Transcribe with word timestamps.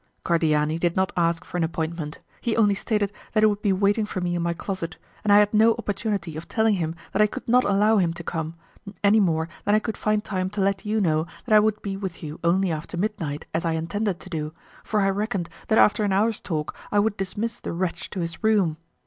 Cordiani 0.25 0.79
did 0.79 0.95
not 0.95 1.11
ask 1.15 1.45
for 1.45 1.57
an 1.57 1.63
appointment; 1.63 2.17
he 2.41 2.57
only 2.57 2.73
stated 2.73 3.11
that 3.33 3.43
he 3.43 3.45
would 3.45 3.61
be 3.61 3.71
waiting 3.71 4.07
for 4.07 4.19
me 4.19 4.33
in 4.33 4.41
my 4.41 4.51
closet, 4.51 4.97
and 5.23 5.31
I 5.31 5.37
had 5.37 5.53
no 5.53 5.73
opportunity 5.75 6.35
of 6.35 6.47
telling 6.49 6.73
him 6.73 6.95
that 7.11 7.21
I 7.21 7.27
could 7.27 7.47
not 7.47 7.63
allow 7.65 7.97
him 7.97 8.11
to 8.13 8.23
come, 8.23 8.55
any 9.03 9.19
more 9.19 9.47
than 9.63 9.75
I 9.75 9.79
could 9.79 9.97
find 9.97 10.23
time 10.23 10.49
to 10.49 10.59
let 10.61 10.87
you 10.87 10.99
know 11.01 11.27
that 11.45 11.53
I 11.55 11.59
would 11.59 11.83
be 11.83 11.97
with 11.97 12.23
you 12.23 12.39
only 12.43 12.71
after 12.71 12.97
midnight, 12.97 13.45
as 13.53 13.63
I 13.63 13.73
intended 13.73 14.19
to 14.21 14.29
do, 14.31 14.53
for 14.83 15.01
I 15.01 15.09
reckoned 15.11 15.49
that 15.67 15.77
after 15.77 16.03
an 16.03 16.13
hour's 16.13 16.39
talk 16.39 16.75
I 16.91 16.97
would 16.97 17.15
dismiss 17.15 17.59
the 17.59 17.71
wretch 17.71 18.09
to 18.09 18.21
his 18.21 18.43
room. 18.43 18.77